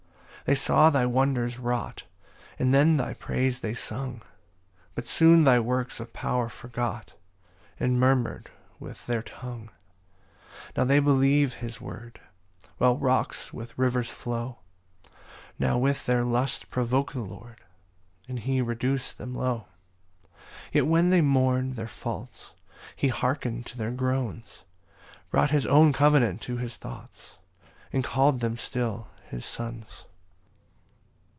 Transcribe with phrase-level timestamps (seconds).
[0.45, 2.03] 2 They saw thy wonders wrought,
[2.59, 4.21] And then thy praise they sung;
[4.95, 7.13] But soon thy works of power forgot,
[7.79, 9.69] And murmur'd with their tongue.
[10.73, 12.19] 3 Now they believe his word,
[12.79, 14.57] While rocks with rivers flow;
[15.57, 17.61] Now with their lusts provoke the Lord,
[18.27, 19.67] And he reduc'd them low.
[20.23, 20.31] 4
[20.73, 22.55] Yet when they mourn'd their faults,
[22.95, 24.65] He hearken'd to their groans,
[25.29, 27.37] Brought his own covenant to his thoughts,
[27.93, 30.03] And call'd them still his sons.